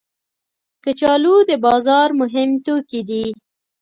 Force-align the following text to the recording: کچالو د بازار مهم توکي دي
کچالو 0.83 1.35
د 1.49 1.51
بازار 1.65 2.09
مهم 2.21 2.49
توکي 2.65 3.01
دي 3.09 3.25